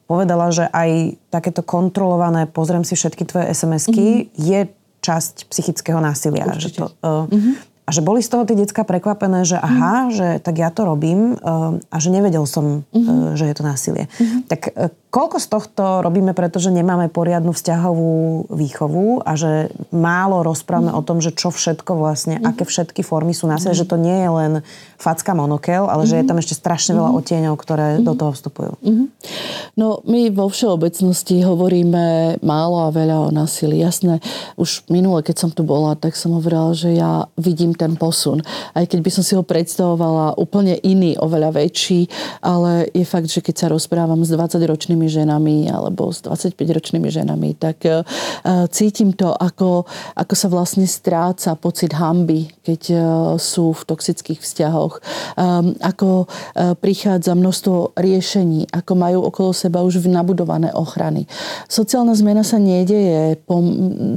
[0.09, 4.35] povedala, že aj takéto kontrolované, pozriem si všetky tvoje SMS-ky, mm-hmm.
[4.35, 4.59] je
[5.01, 6.45] časť psychického násilia.
[6.59, 7.53] Že to, uh, mm-hmm.
[7.87, 10.11] a že boli z toho tie decka prekvapené, že aha, mm.
[10.11, 11.39] že tak ja to robím
[11.87, 13.39] a že nevedel som, mm-hmm.
[13.39, 14.03] že je to násilie.
[14.11, 14.41] Mm-hmm.
[14.51, 14.61] Tak
[15.11, 20.97] Koľko z tohto robíme, pretože nemáme poriadnu vzťahovú výchovu a že málo rozprávame mm.
[20.97, 22.47] o tom, že čo všetko vlastne, mm.
[22.47, 23.81] aké všetky formy sú násilia, mm.
[23.83, 24.51] že to nie je len
[24.95, 26.07] facka monokel, ale mm.
[26.07, 28.07] že je tam ešte strašne veľa odtieňov, ktoré mm.
[28.07, 28.71] do toho vstupujú.
[28.79, 29.11] Mm.
[29.75, 33.83] No my vo všeobecnosti hovoríme málo a veľa o násilí.
[33.83, 34.23] Jasné,
[34.55, 38.47] už minule, keď som tu bola, tak som hovorila, že ja vidím ten posun.
[38.71, 42.07] Aj keď by som si ho predstavovala úplne iný, oveľa väčší,
[42.39, 47.57] ale je fakt, že keď sa rozprávam s 20-ročnými mladými ženami alebo s 25-ročnými ženami,
[47.57, 48.05] tak e,
[48.69, 52.97] cítim to, ako, ako sa vlastne stráca pocit hamby, keď e,
[53.41, 54.93] sú v toxických vzťahoch.
[54.93, 55.01] E,
[55.81, 56.29] ako
[56.83, 61.25] prichádza množstvo riešení, ako majú okolo seba už nabudované ochrany.
[61.65, 63.39] Sociálna zmena sa nedieje,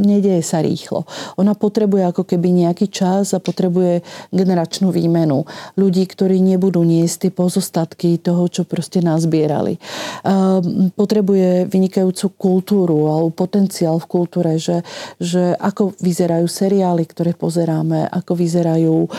[0.04, 1.06] nedieje sa rýchlo.
[1.38, 4.02] Ona potrebuje ako keby nejaký čas a potrebuje
[4.34, 5.46] generačnú výmenu.
[5.78, 9.78] Ľudí, ktorí nebudú niesť tie pozostatky toho, čo proste nazbierali
[10.94, 14.82] potrebuje vynikajúcu kultúru alebo potenciál v kultúre, že,
[15.18, 19.10] že ako vyzerajú seriály, ktoré pozeráme, ako vyzerajú um,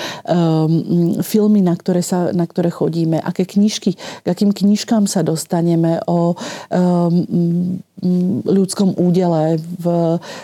[1.21, 6.35] filmy, na ktoré, sa, na ktoré chodíme, aké knižky, k akým knižkám sa dostaneme o
[6.35, 7.79] um,
[8.45, 9.85] ľudskom údele v,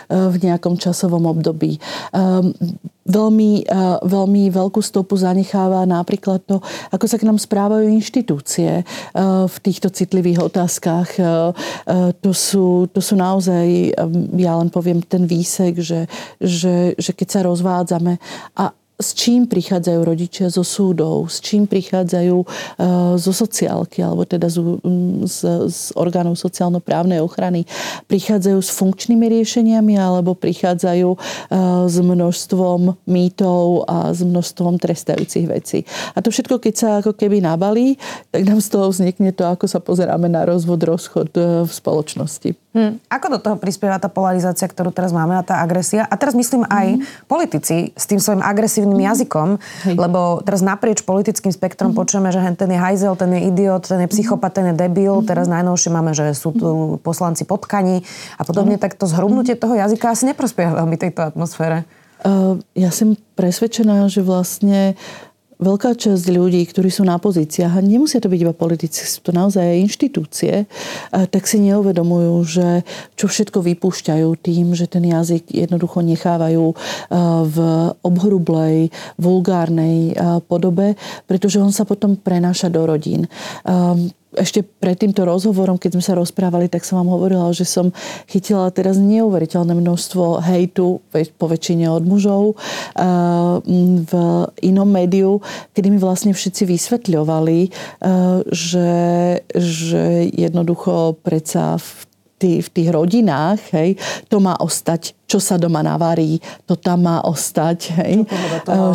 [0.08, 1.78] v nejakom časovom období.
[2.10, 2.56] Um,
[3.06, 6.58] veľmi, uh, veľmi veľkú stopu zanecháva napríklad to,
[6.90, 11.08] ako sa k nám správajú inštitúcie uh, v týchto citlivých otázkach.
[11.16, 11.54] Uh,
[12.18, 13.94] to, sú, to sú naozaj,
[14.36, 16.06] ja len poviem ten výsek, že,
[16.38, 18.18] že, že keď sa rozvádzame
[18.58, 22.46] a s čím prichádzajú rodičia zo súdov, s čím prichádzajú e,
[23.18, 24.62] zo sociálky, alebo teda z,
[25.26, 25.38] z,
[25.68, 27.66] z orgánov sociálno-právnej ochrany.
[28.06, 31.18] Prichádzajú s funkčnými riešeniami, alebo prichádzajú e,
[31.90, 35.82] s množstvom mýtov a s množstvom trestajúcich vecí.
[36.14, 37.98] A to všetko, keď sa ako keby nabalí,
[38.30, 42.54] tak nám z toho vznikne to, ako sa pozeráme na rozvod, rozchod e, v spoločnosti.
[42.72, 42.96] Hmm.
[43.12, 46.08] Ako do toho prispieva tá polarizácia, ktorú teraz máme a tá agresia?
[46.08, 47.28] A teraz myslím aj hmm.
[47.28, 49.08] politici s tým svojim agresívnym hmm.
[49.12, 49.48] jazykom,
[49.92, 49.96] Hej.
[50.00, 52.00] lebo teraz naprieč politickým spektrom hmm.
[52.00, 55.20] počujeme, že ten je hajzel, ten je idiot, ten je psychopat, ten je debil.
[55.20, 55.28] Hmm.
[55.28, 58.08] Teraz najnovšie máme, že sú tu poslanci potkani
[58.40, 58.80] a podobne.
[58.80, 58.84] Hmm.
[58.88, 61.84] Tak to zhrubnutie toho jazyka asi neprospieva veľmi tejto atmosfére.
[62.24, 64.96] Uh, ja som presvedčená, že vlastne
[65.62, 69.30] veľká časť ľudí, ktorí sú na pozíciách, a nemusia to byť iba politici, sú to
[69.30, 70.54] naozaj aj inštitúcie,
[71.08, 72.68] tak si neuvedomujú, že
[73.14, 76.74] čo všetko vypúšťajú tým, že ten jazyk jednoducho nechávajú
[77.46, 77.56] v
[78.02, 80.18] obhrublej, vulgárnej
[80.50, 80.98] podobe,
[81.30, 83.30] pretože on sa potom prenáša do rodín
[84.36, 87.92] ešte pred týmto rozhovorom, keď sme sa rozprávali, tak som vám hovorila, že som
[88.28, 91.04] chytila teraz neuveriteľné množstvo hejtu,
[91.36, 93.04] po väčšine od mužov, eh,
[94.02, 94.12] v
[94.64, 95.44] inom médiu,
[95.76, 97.70] kedy mi vlastne všetci vysvetľovali, eh,
[98.48, 98.92] že,
[99.52, 102.11] že jednoducho predsa v
[102.42, 103.94] v tých rodinách, hej,
[104.26, 108.14] to má ostať, čo sa doma navarí, to tam má ostať, hej,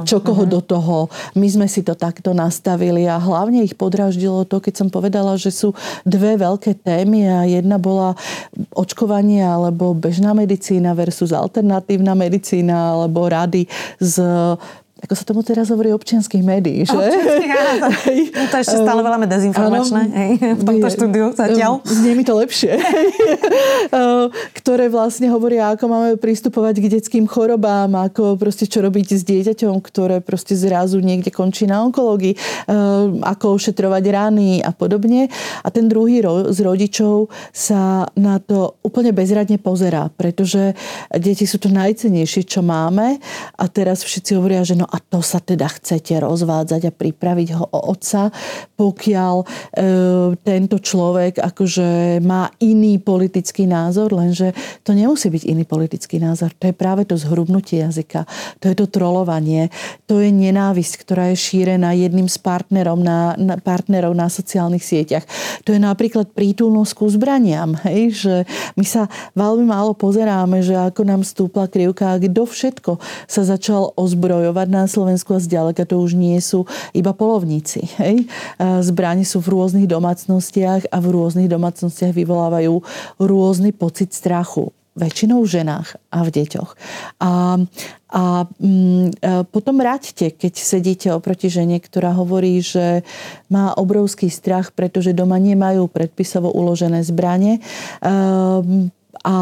[0.06, 1.00] čo koho do toho.
[1.08, 1.10] Eh, uh-huh.
[1.10, 1.34] do toho.
[1.34, 5.50] My sme si to takto nastavili a hlavne ich podraždilo to, keď som povedala, že
[5.50, 5.74] sú
[6.06, 8.14] dve veľké témy a jedna bola
[8.76, 13.66] očkovanie alebo bežná medicína versus alternatívna medicína alebo rady
[13.98, 14.22] z
[14.98, 16.98] ako sa tomu teraz hovorí, občianských médií, že?
[16.98, 17.88] Občianských, áno.
[18.34, 21.86] No to ešte stále veľa dezinformačné hej, v tomto štúdiu zatiaľ.
[21.86, 22.82] Znie mi to lepšie.
[24.58, 29.78] Ktoré vlastne hovoria, ako máme pristupovať k detským chorobám, ako proste čo robiť s dieťaťom,
[29.86, 32.66] ktoré proste zrazu niekde končí na onkológii,
[33.22, 35.30] ako ošetrovať rany a podobne.
[35.62, 40.74] A ten druhý z rodičov sa na to úplne bezradne pozerá, pretože
[41.14, 43.22] deti sú to najcenejšie, čo máme
[43.54, 47.66] a teraz všetci hovoria, že no a to sa teda chcete rozvádzať a pripraviť ho
[47.68, 48.34] o otca,
[48.80, 49.46] pokiaľ e,
[50.42, 54.56] tento človek akože má iný politický názor, lenže
[54.88, 56.56] to nemusí byť iný politický názor.
[56.58, 58.24] To je práve to zhrubnutie jazyka,
[58.64, 59.68] to je to trolovanie,
[60.08, 65.28] to je nenávisť, ktorá je šírená jedným z partnerov na, na, partnerov na sociálnych sieťach.
[65.68, 68.16] To je napríklad prítulnosť ku zbraniam, hej?
[68.16, 68.36] že
[68.80, 72.92] my sa veľmi málo pozeráme, že ako nám stúpla krivka kto všetko
[73.26, 77.90] sa začal ozbrojovať na Slovensku a zďaleka to už nie sú iba polovníci.
[77.98, 78.30] Hej?
[78.62, 82.78] Zbrani sú v rôznych domácnostiach a v rôznych domácnostiach vyvolávajú
[83.18, 86.72] rôzny pocit strachu väčšinou v ženách a v deťoch.
[87.22, 87.62] A,
[88.10, 88.24] a,
[88.58, 89.22] mm,
[89.54, 93.06] potom raďte, keď sedíte oproti žene, ktorá hovorí, že
[93.54, 97.62] má obrovský strach, pretože doma nemajú predpisovo uložené zbranie.
[98.02, 98.66] A,
[99.22, 99.36] a,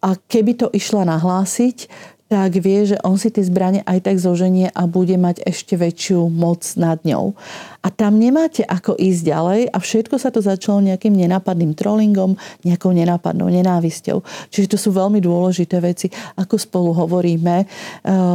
[0.00, 4.74] a keby to išla nahlásiť, tak vie, že on si tie zbranie aj tak zoženie
[4.74, 7.38] a bude mať ešte väčšiu moc nad ňou.
[7.86, 12.34] A tam nemáte ako ísť ďalej a všetko sa to začalo nejakým nenápadným trollingom,
[12.66, 14.26] nejakou nenápadnou nenávisťou.
[14.50, 17.68] Čiže to sú veľmi dôležité veci, ako spolu hovoríme eh,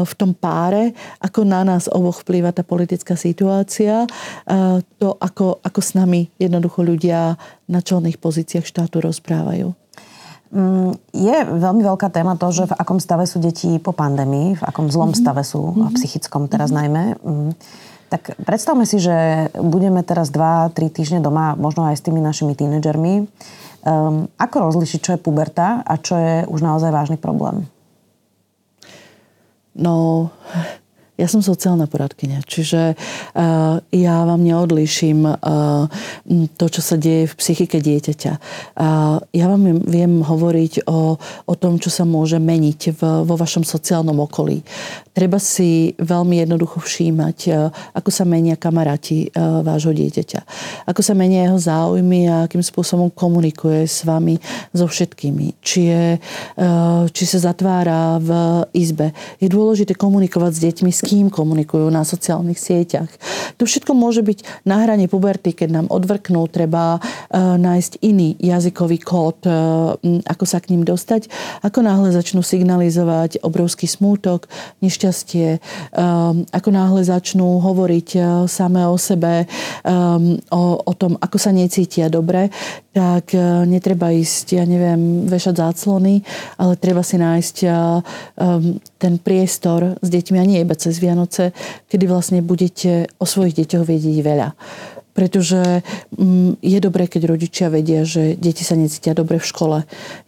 [0.08, 5.80] v tom páre, ako na nás oboch vplýva tá politická situácia, eh, to ako, ako
[5.84, 7.36] s nami jednoducho ľudia
[7.68, 9.81] na čelných pozíciách štátu rozprávajú.
[10.52, 14.64] Mm, je veľmi veľká téma to, že v akom stave sú deti po pandémii, v
[14.68, 15.24] akom zlom mm-hmm.
[15.24, 15.96] stave sú, mm-hmm.
[15.96, 16.92] psychickom teraz mm-hmm.
[16.92, 17.04] najmä.
[17.24, 17.52] Mm.
[18.12, 23.24] Tak predstavme si, že budeme teraz 2-3 týždne doma, možno aj s tými našimi tínedžermi.
[23.82, 27.64] Um, ako rozlišiť, čo je puberta a čo je už naozaj vážny problém?
[29.72, 30.28] No,
[31.20, 35.86] ja som sociálna poradkynia, čiže uh, ja vám neodlíšim uh,
[36.58, 38.34] to, čo sa deje v psychike dieťaťa.
[38.80, 43.62] Uh, ja vám viem hovoriť o, o tom, čo sa môže meniť v, vo vašom
[43.62, 44.64] sociálnom okolí.
[45.12, 50.40] Treba si veľmi jednoducho všímať, uh, ako sa menia kamaráti uh, vášho dieťaťa.
[50.90, 54.40] Ako sa menia jeho záujmy a akým spôsobom komunikuje s vami
[54.72, 55.60] so všetkými.
[55.60, 58.32] Či, je, uh, či sa zatvára v
[58.74, 59.14] izbe.
[59.38, 63.10] Je dôležité komunikovať s deťmi, kým komunikujú na sociálnych sieťach.
[63.58, 67.00] To všetko môže byť na hrane puberty, keď nám odvrknú, treba e,
[67.38, 69.52] nájsť iný jazykový kód, e,
[70.26, 71.30] ako sa k ním dostať.
[71.66, 74.46] Ako náhle začnú signalizovať obrovský smútok,
[74.82, 75.60] nešťastie, e,
[76.50, 78.10] ako náhle začnú hovoriť
[78.46, 79.46] samé o sebe,
[80.52, 82.52] o, o tom, ako sa necítia dobre,
[82.92, 83.32] tak
[83.66, 86.22] netreba ísť, ja neviem, vešať záclony,
[86.60, 87.56] ale treba si nájsť
[89.00, 91.56] ten priestor s deťmi a nie iba cez Vianoce,
[91.88, 94.50] kedy vlastne budete o svojich deťoch vedieť veľa.
[95.12, 95.84] Pretože
[96.16, 99.78] mm, je dobré, keď rodičia vedia, že deti sa necítia dobre v škole.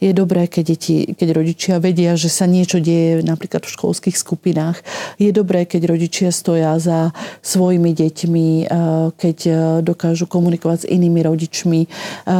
[0.03, 4.83] Je dobré, keď, deti, keď rodičia vedia, že sa niečo deje napríklad v školských skupinách.
[5.17, 8.67] Je dobré, keď rodičia stoja za svojimi deťmi, eh,
[9.15, 12.31] keď eh, dokážu komunikovať s inými rodičmi, eh,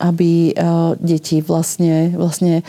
[0.00, 0.30] aby
[1.00, 2.62] deti vlastne, vlastne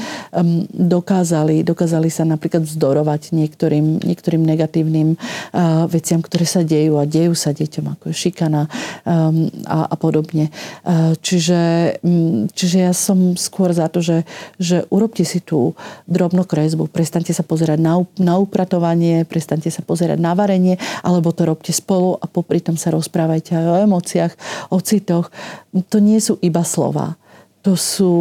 [0.72, 5.16] dokázali, dokázali sa napríklad vzdorovať niektorým, niektorým negatívnym
[5.90, 8.68] veciam, ktoré sa dejú a dejú sa deťom, ako je šikana,
[9.70, 10.50] a, a podobne.
[11.22, 11.62] Čiže,
[12.52, 14.26] čiže ja som skôr za to, že,
[14.58, 15.78] že urobte si tú
[16.10, 21.70] drobnokresbu, prestante sa pozerať na, na upratovanie, prestante sa pozerať na varenie, alebo to robte
[21.70, 24.34] spolu a popri tom sa rozprávajte aj o emóciách,
[24.74, 25.30] o citoch.
[25.72, 27.21] To nie sú iba slova
[27.62, 28.14] to sú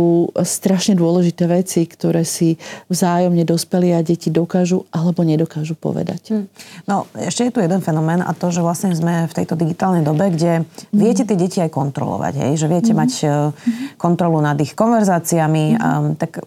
[0.44, 2.61] strašne dôležité veci, ktoré si
[2.92, 6.20] vzájomne dospelí a deti dokážu alebo nedokážu povedať.
[6.37, 6.44] Hm.
[6.85, 10.29] No, ešte je tu jeden fenomén a to, že vlastne sme v tejto digitálnej dobe,
[10.29, 10.92] kde mm.
[10.92, 12.53] viete tie deti aj kontrolovať, hej?
[12.61, 12.98] že viete mm.
[13.00, 13.50] mať mm.
[13.96, 15.81] kontrolu nad ich konverzáciami, mm.
[15.81, 16.42] um, tak e,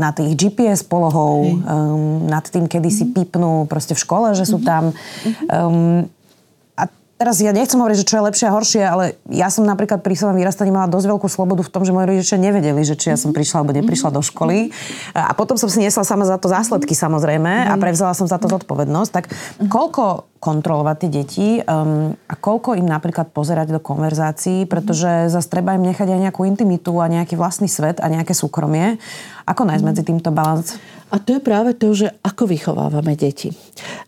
[0.00, 4.64] nad ich GPS polohou, um, nad tým, kedy si pipnú proste v škole, že sú
[4.64, 4.96] tam.
[5.52, 6.08] Um,
[7.18, 10.14] Teraz ja nechcem hovoriť, že čo je lepšie a horšie, ale ja som napríklad pri
[10.14, 13.18] svojom vyrastaní mala dosť veľkú slobodu v tom, že moji rodičia nevedeli, že či ja
[13.18, 14.70] som prišla alebo neprišla do školy.
[15.18, 18.46] A potom som si nesla sama za to zásledky samozrejme a prevzala som za to
[18.46, 19.10] zodpovednosť.
[19.10, 19.24] Tak
[19.66, 25.74] koľko kontrolovať tie deti um, a koľko im napríklad pozerať do konverzácií, pretože zase treba
[25.74, 29.02] im nechať aj nejakú intimitu a nejaký vlastný svet a nejaké súkromie.
[29.50, 30.78] Ako nájsť medzi týmto balans?
[31.10, 33.50] A to je práve to, že ako vychovávame deti.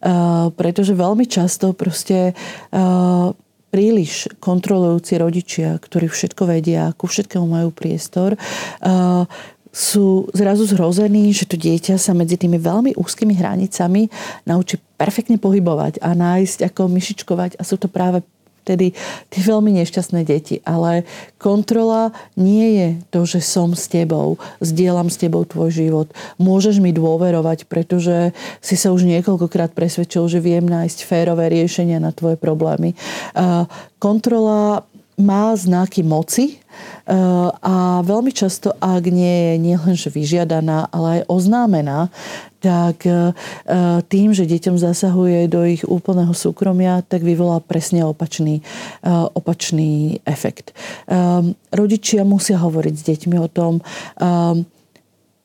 [0.01, 2.39] Uh, pretože veľmi často proste
[2.71, 3.35] uh,
[3.75, 9.27] príliš kontrolujúci rodičia, ktorí všetko vedia, ku všetkému majú priestor, uh,
[9.71, 14.11] sú zrazu zhrození, že to dieťa sa medzi tými veľmi úzkými hranicami
[14.43, 18.21] naučí perfektne pohybovať a nájsť, ako myšičkovať a sú to práve
[18.61, 18.93] vtedy
[19.33, 20.61] tie veľmi nešťastné deti.
[20.69, 21.09] Ale
[21.41, 26.09] kontrola nie je to, že som s tebou, zdieľam s tebou tvoj život.
[26.37, 32.13] Môžeš mi dôverovať, pretože si sa už niekoľkokrát presvedčil, že viem nájsť férové riešenia na
[32.13, 32.93] tvoje problémy.
[33.97, 34.85] Kontrola
[35.21, 36.59] má znaky moci
[37.61, 42.09] a veľmi často, ak nie je nielenže vyžiadaná, ale aj oznámená,
[42.61, 43.33] tak e,
[44.07, 50.77] tým, že deťom zasahuje do ich úplného súkromia, tak vyvolá presne opačný, e, opačný efekt.
[51.09, 51.17] E,
[51.73, 53.81] rodičia musia hovoriť s deťmi o tom,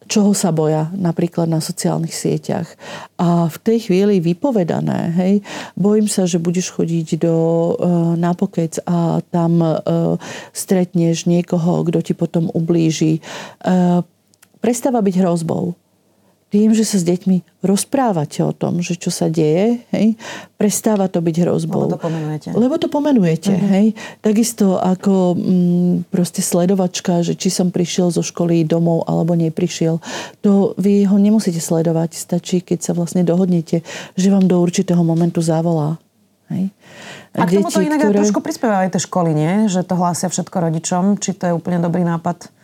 [0.06, 2.70] čoho sa boja napríklad na sociálnych sieťach.
[3.18, 5.34] A v tej chvíli vypovedané, hej,
[5.74, 7.74] bojím sa, že budeš chodiť do e,
[8.18, 9.78] nápokec a tam e,
[10.54, 13.20] stretneš niekoho, kto ti potom ublíži.
[13.20, 13.22] E,
[14.62, 15.78] prestáva byť hrozbou.
[16.56, 20.16] Tým, že sa s deťmi rozprávate o tom, že čo sa deje, hej,
[20.56, 21.92] prestáva to byť hrozbou.
[21.92, 22.48] Lebo to pomenujete.
[22.56, 23.72] Lebo to pomenujete, uh-huh.
[23.76, 23.88] hej.
[24.24, 30.00] Takisto ako mm, proste sledovačka, že či som prišiel zo školy domov alebo neprišiel.
[30.48, 32.16] To vy ho nemusíte sledovať.
[32.16, 33.84] Stačí, keď sa vlastne dohodnete,
[34.16, 36.00] že vám do určitého momentu zavolá.
[36.54, 36.72] Hej.
[37.36, 38.22] A k tomuto inak ktoré...
[38.22, 39.68] trošku prispievajú aj tie školy, nie?
[39.68, 41.04] Že to hlásia všetko rodičom.
[41.20, 42.55] Či to je úplne dobrý nápad?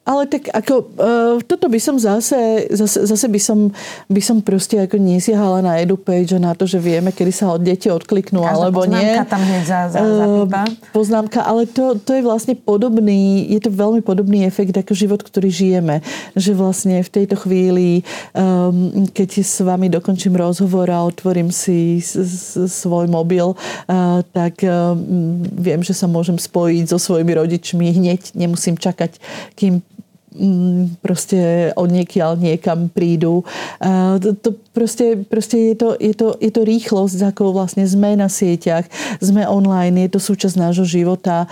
[0.00, 3.68] Ale tak ako, uh, toto by som zase, zase, zase by, som,
[4.08, 7.60] by som proste ako nesiahala na EduPage a na to, že vieme, kedy sa od
[7.60, 9.12] deti odkliknú Každá alebo nie.
[9.28, 10.48] tam hneď za, za, uh,
[10.96, 15.52] Poznámka, ale to, to je vlastne podobný, je to veľmi podobný efekt ako život, ktorý
[15.52, 16.00] žijeme.
[16.32, 18.00] Že vlastne v tejto chvíli,
[18.32, 24.64] um, keď s vami dokončím rozhovor a otvorím si s, s, svoj mobil, uh, tak
[24.64, 29.20] um, viem, že sa môžem spojiť so svojimi rodičmi hneď, nemusím čakať,
[29.54, 29.84] kým
[30.30, 33.42] Mm, proste od niekiaľ niekam prídu.
[33.82, 38.30] To, to proste, proste je, to, je, to, je to rýchlosť, ako vlastne sme na
[38.30, 38.86] sieťach,
[39.18, 41.50] sme online, je to súčasť nášho života.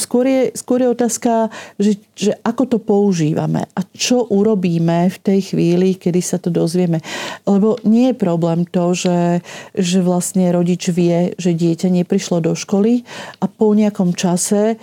[0.00, 5.52] Skôr je, skôr je otázka, že, že ako to používame a čo urobíme v tej
[5.52, 7.04] chvíli, kedy sa to dozvieme.
[7.44, 9.44] Lebo nie je problém to, že,
[9.76, 13.04] že vlastne rodič vie, že dieťa neprišlo do školy
[13.36, 14.80] a po nejakom čase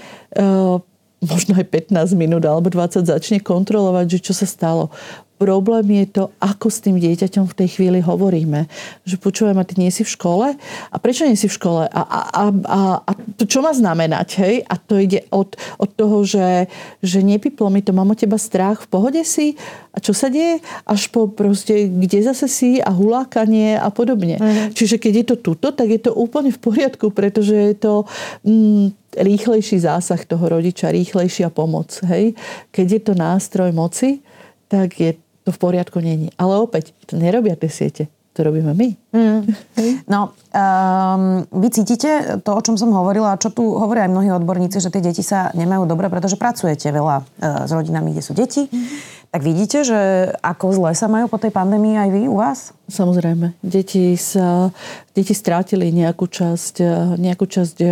[1.23, 4.91] možno aj 15 minút alebo 20 začne kontrolovať, že čo sa stalo.
[5.39, 8.67] Problém je to, ako s tým dieťaťom v tej chvíli hovoríme.
[9.07, 10.51] Že počúvaj ma, ty nie si v škole?
[10.91, 11.87] A prečo nie si v škole?
[11.87, 14.27] A, a, a, a, a to čo má znamenať?
[14.43, 14.55] Hej?
[14.67, 16.67] A to ide od, od toho, že,
[16.99, 19.55] že nepiplo mi to, mám o teba strach, v pohode si?
[19.95, 20.59] A čo sa deje?
[20.83, 24.43] Až po proste, kde zase si a hulákanie a podobne.
[24.43, 24.75] Mhm.
[24.75, 28.03] Čiže keď je to tuto, tak je to úplne v poriadku, pretože je to...
[28.43, 31.97] Mm, rýchlejší zásah toho rodiča, rýchlejšia pomoc.
[32.05, 32.37] Hej?
[32.69, 34.21] Keď je to nástroj moci,
[34.69, 35.17] tak je
[35.49, 36.29] to v poriadku není.
[36.37, 38.05] Ale opäť, to nerobia tie siete.
[38.37, 38.93] To robíme my.
[39.09, 39.41] Mm.
[40.13, 44.29] No, um, vy cítite to, o čom som hovorila, a čo tu hovoria aj mnohí
[44.33, 48.33] odborníci, že tie deti sa nemajú dobre, pretože pracujete veľa uh, s rodinami, kde sú
[48.35, 48.67] deti.
[48.67, 52.73] Mm tak vidíte, že ako zle sa majú po tej pandémii aj vy u vás?
[52.89, 53.53] Samozrejme.
[53.61, 54.73] Deti, sa,
[55.13, 56.81] deti strátili nejakú časť,
[57.21, 57.89] nejakú časť e,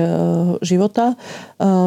[0.65, 1.15] života, e,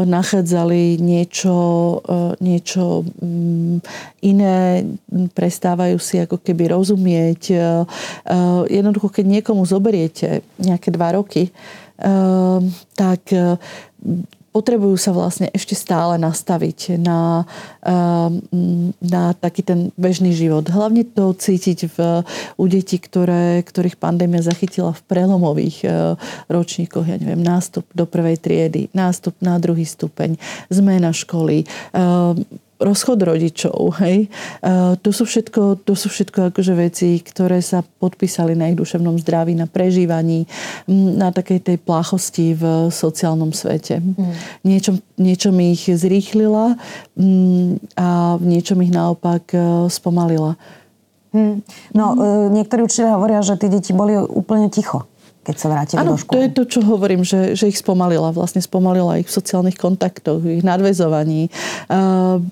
[0.06, 1.58] nachádzali niečo,
[1.98, 3.76] e, niečo mm,
[4.22, 4.86] iné,
[5.34, 7.42] prestávajú si ako keby rozumieť.
[8.70, 11.52] Jednoducho, keď niekomu zoberiete nejaké dva roky,
[12.96, 13.20] tak
[14.50, 17.46] potrebujú sa vlastne ešte stále nastaviť na,
[17.86, 18.42] ehm,
[18.98, 20.66] na taký ten bežný život.
[20.66, 21.98] Hlavne to cítiť v,
[22.56, 25.86] u detí, ktoré, ktorých pandémia zachytila v prelomových
[26.50, 27.06] ročníkoch.
[27.06, 30.34] Ja neviem, nástup do prvej triedy, nástup na druhý stupeň,
[30.66, 32.42] zmena školy, ehm,
[32.80, 34.32] rozchod rodičov, hej.
[34.64, 39.20] Uh, to sú všetko, to sú všetko akože veci, ktoré sa podpísali na ich duševnom
[39.20, 40.48] zdraví, na prežívaní,
[40.90, 44.00] na takej tej pláchosti v sociálnom svete.
[44.00, 44.32] Mm.
[44.64, 46.80] Niečom, niečom ich zrýchlila
[47.94, 48.08] a
[48.40, 49.58] v niečom ich naopak e,
[49.92, 50.56] spomalila.
[51.30, 51.62] Hmm.
[51.94, 52.56] No, mm.
[52.56, 55.06] niektorí učiteľia hovoria, že tie deti boli úplne ticho
[55.40, 56.32] keď sa vrátili ano, do školy.
[56.32, 58.28] to je to, čo hovorím, že, že ich spomalila.
[58.28, 61.48] Vlastne spomalila ich v sociálnych kontaktoch, ich nadvezovaní,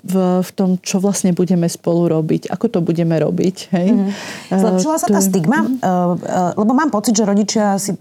[0.01, 3.55] v, v tom, čo vlastne budeme spolu robiť, ako to budeme robiť.
[3.77, 3.87] Hej?
[3.93, 4.57] Mm-hmm.
[4.57, 5.69] Zlepšila sa tá stigma?
[5.69, 6.57] Mm-hmm.
[6.57, 7.93] Lebo mám pocit, že rodičia si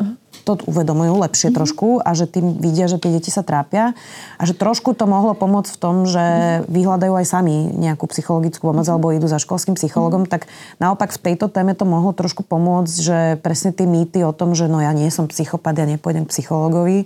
[0.49, 1.59] to uvedomujú lepšie mm-hmm.
[1.61, 3.93] trošku a že tým vidia, že tie deti sa trápia
[4.41, 6.73] a že trošku to mohlo pomôcť v tom, že mm-hmm.
[6.73, 8.97] vyhľadajú aj sami nejakú psychologickú pomoc mm-hmm.
[8.97, 10.41] alebo idú za školským psychologom, mm-hmm.
[10.41, 10.49] tak
[10.81, 14.65] naopak v tejto téme to mohlo trošku pomôcť, že presne tie mýty o tom, že
[14.73, 17.05] no ja nie som psychopat, ja nepôjdem k psychologovi,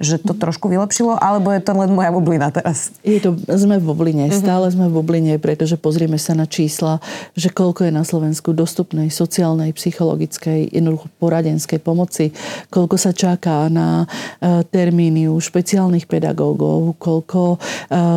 [0.00, 2.88] že to trošku vylepšilo, alebo je to len moja bublina teraz?
[3.04, 7.04] Je to, sme v bubline, stále sme v bubline, pretože pozrieme sa na čísla,
[7.36, 12.32] že koľko je na Slovensku dostupnej sociálnej, psychologickej, jednoducho poradenskej pomoci,
[12.80, 14.08] koľko sa čaká na
[14.40, 17.58] e, termíny u špeciálnych pedagógov, koľko e,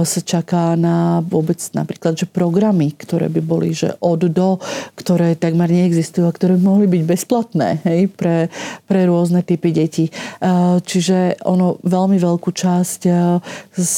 [0.08, 4.64] sa čaká na vôbec napríklad, že programy, ktoré by boli, že od do,
[4.96, 8.48] ktoré takmer neexistujú a ktoré by mohli byť bezplatné hej, pre,
[8.88, 10.08] pre rôzne typy detí.
[10.08, 10.12] E,
[10.80, 13.02] čiže ono veľmi veľkú časť
[13.76, 13.96] z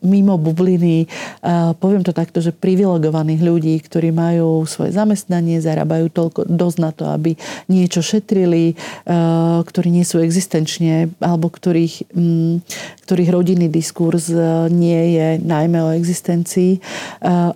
[0.00, 6.40] mimo bubliny, eh, poviem to takto, že privilegovaných ľudí, ktorí majú svoje zamestnanie, zarábajú toľko
[6.48, 7.36] dosť na to, aby
[7.68, 12.54] niečo šetrili, eh, ktorí nie sú existenčne, alebo ktorých, mm,
[13.04, 14.32] ktorých rodinný diskurs
[14.70, 16.78] nie je najmä o existencii,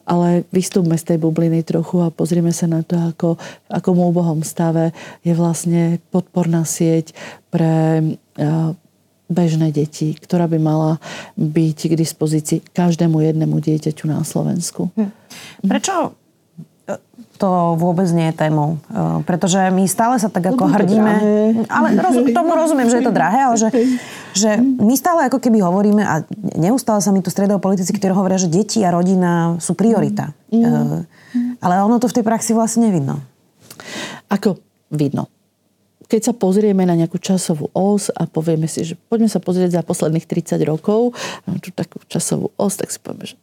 [0.04, 3.38] ale vystúpme z tej bubliny trochu a pozrieme sa na to, ako,
[3.70, 4.90] ako v úbohom stave
[5.22, 7.14] je vlastne podporná sieť
[7.54, 8.02] pre
[9.34, 11.02] bežné deti, ktorá by mala
[11.34, 14.94] byť k dispozícii každému jednému dieťaťu na Slovensku.
[14.94, 15.10] Hm.
[15.66, 16.14] Prečo
[17.34, 18.78] to vôbec nie je témou.
[18.86, 21.12] E, pretože my stále sa tak ako hrdíme...
[21.66, 23.68] Ale roz, tomu rozumiem, že je to drahé, ale že,
[24.36, 26.22] že my stále ako keby hovoríme a
[26.54, 30.30] neustále sa mi tu stredajú politici, ktorí hovoria, že deti a rodina sú priorita.
[30.54, 31.08] Mm.
[31.58, 33.18] Ale ono to v tej praxi vlastne nevidno.
[34.30, 34.62] Ako
[34.94, 35.26] vidno?
[36.08, 39.82] Keď sa pozrieme na nejakú časovú os a povieme si, že poďme sa pozrieť za
[39.82, 41.16] posledných 30 rokov,
[41.60, 43.36] tú takú časovú os, tak si povieme, že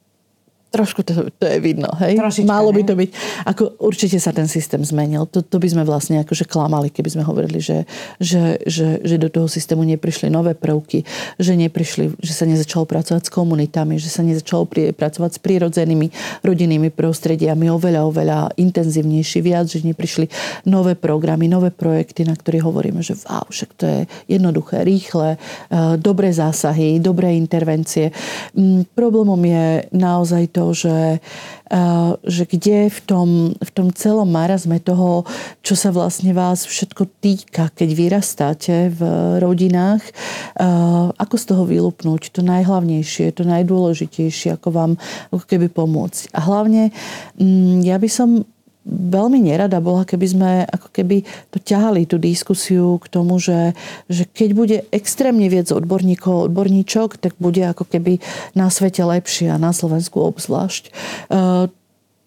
[0.72, 2.16] Trošku to, to je vidno, hej?
[2.16, 3.10] Trošička, Malo by to byť.
[3.44, 5.28] Ako určite sa ten systém zmenil.
[5.28, 7.84] To, to by sme vlastne akože klamali, keby sme hovorili, že,
[8.24, 11.04] že, že, že do toho systému neprišli nové prvky,
[11.36, 16.08] že neprišli, že sa nezačalo pracovať s komunitami, že sa nezačalo pri, pracovať s prírodzenými
[16.40, 20.32] rodinnými prostrediami oveľa, oveľa intenzívnejší, viac, že neprišli
[20.72, 24.00] nové programy, nové projekty, na ktorých hovoríme, že wow, však to je
[24.32, 28.16] jednoduché, rýchle, eh, dobré zásahy, dobré intervencie.
[28.56, 34.30] Mm, problémom je naozaj to, to, že, eh, že kde v tom, v tom celom
[34.30, 35.26] marazme toho,
[35.66, 39.02] čo sa vlastne vás všetko týka, keď vyrastáte v
[39.42, 44.92] rodinách, eh, ako z toho vylupnúť to najhlavnejšie, to najdôležitejšie, ako vám
[45.34, 46.30] ako keby pomôcť.
[46.38, 46.94] A hlavne
[47.42, 48.46] mm, ja by som
[48.86, 51.22] veľmi nerada bola, keby sme ako keby
[51.54, 53.78] to ťahali, tú diskusiu k tomu, že,
[54.10, 58.18] že keď bude extrémne viac odborníkov, odborníčok, tak bude ako keby
[58.58, 60.90] na svete lepšie a na Slovensku obzvlášť.
[60.90, 60.92] E,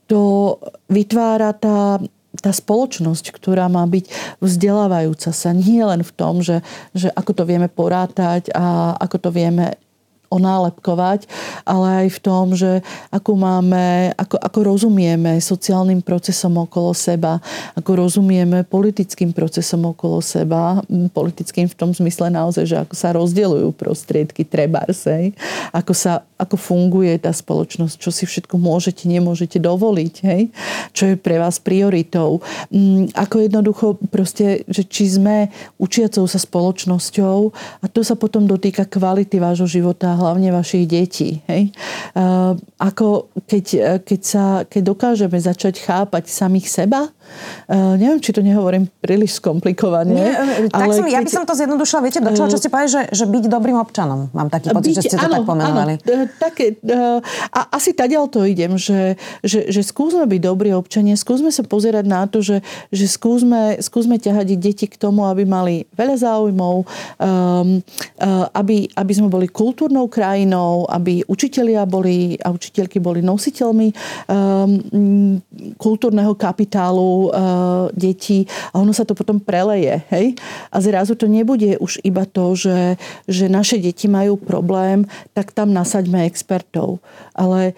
[0.07, 0.23] to
[0.87, 1.99] vytvára tá,
[2.39, 6.63] tá spoločnosť, ktorá má byť vzdelávajúca sa nie len v tom, že,
[6.95, 9.75] že ako to vieme porátať a ako to vieme
[10.31, 11.27] onálepkovať,
[11.65, 17.39] ale aj v tom, že ako máme, ako, ako rozumieme sociálnym procesom okolo seba,
[17.77, 20.81] ako rozumieme politickým procesom okolo seba,
[21.13, 25.35] politickým v tom zmysle naozaj, že ako sa rozdeľujú prostriedky trebarsej,
[25.71, 30.43] ako sa ako funguje tá spoločnosť, čo si všetko môžete, nemôžete dovoliť, hej?
[30.93, 32.45] čo je pre vás prioritou.
[33.17, 35.49] Ako jednoducho proste, že či sme
[35.81, 37.39] učiacou sa spoločnosťou
[37.81, 41.43] a to sa potom dotýka kvality vášho života hlavne vašich detí.
[41.51, 41.75] Hej?
[42.79, 47.11] Ako keď, keď, sa, keď dokážeme začať chápať samých seba,
[47.65, 50.13] Uh, neviem, či to nehovorím príliš skomplikovane.
[50.13, 50.37] Nie,
[50.69, 51.15] tak ale som, keď...
[51.17, 53.81] ja by som to zjednodušila, viete, do čoho, čo ste povedali, že, že byť dobrým
[53.81, 54.29] občanom.
[54.37, 55.95] Mám taký pocit, byť, že ste to áno, tak pomenovali.
[56.05, 56.77] Áno, také,
[57.49, 62.05] a asi tadiaľ to idem, že, že, že skúsme byť dobrí občania, skúsme sa pozerať
[62.05, 62.61] na to, že,
[62.93, 67.81] že skúsme, skúsme ťahať deti k tomu, aby mali veľa záujmov, um,
[68.21, 74.71] uh, aby, aby sme boli kultúrnou krajinou, aby učitelia boli a učiteľky boli nositeľmi um,
[75.77, 80.03] kultúrneho kapitálu uh, detí a ono sa to potom preleje.
[80.13, 80.39] Hej?
[80.71, 85.73] A zrazu to nebude už iba to, že, že naše deti majú problém, tak tam
[85.73, 87.03] nasaďme expertov.
[87.35, 87.75] Ale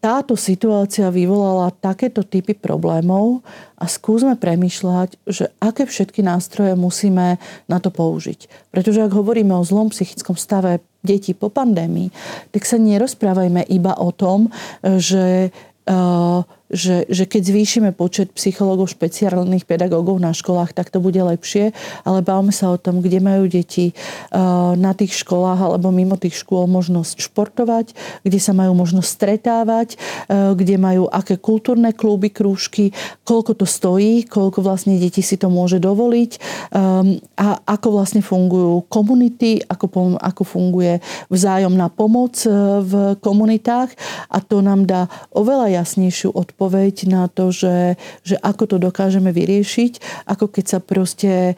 [0.00, 3.42] táto situácia vyvolala takéto typy problémov
[3.76, 8.70] a skúsme premyšľať, že aké všetky nástroje musíme na to použiť.
[8.70, 12.10] Pretože ak hovoríme o zlom psychickom stave detí po pandémii,
[12.50, 14.50] tak sa nerozprávajme iba o tom,
[14.82, 15.50] že
[15.86, 16.40] uh,
[16.70, 21.70] že, že keď zvýšime počet psychológov, špeciálnych pedagógov na školách, tak to bude lepšie,
[22.02, 24.38] ale bavme sa o tom, kde majú deti eh,
[24.74, 27.94] na tých školách alebo mimo tých škôl možnosť športovať,
[28.26, 32.90] kde sa majú možnosť stretávať, eh, kde majú aké kultúrne kluby, krúžky,
[33.22, 36.30] koľko to stojí, koľko vlastne detí si to môže dovoliť
[36.74, 40.98] ehm, a ako vlastne fungujú komunity, ako, ako funguje
[41.30, 42.50] vzájomná pomoc eh,
[42.82, 43.94] v komunitách.
[44.34, 49.28] A to nám dá oveľa jasnejšiu odpoveď odpoveď na to, že, že ako to dokážeme
[49.28, 51.54] vyriešiť, ako keď sa proste e,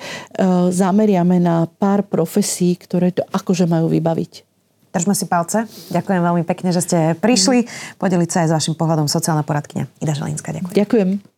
[0.74, 4.42] zameriame na pár profesí, ktoré to akože majú vybaviť.
[4.90, 5.70] Držme si palce.
[5.94, 7.70] Ďakujem veľmi pekne, že ste prišli
[8.02, 9.86] podeliť sa aj s vašim pohľadom sociálna poradkynia.
[10.02, 10.74] Ida Želinská, ďakujem.
[10.74, 11.37] Ďakujem.